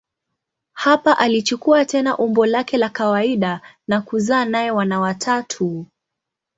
Hapa 0.73 1.17
alichukua 1.19 1.85
tena 1.85 2.17
umbo 2.17 2.45
lake 2.45 2.77
la 2.77 2.89
kawaida 2.89 3.61
na 3.87 4.01
kuzaa 4.01 4.45
naye 4.45 4.71
wana 4.71 4.99
watatu. 4.99 5.85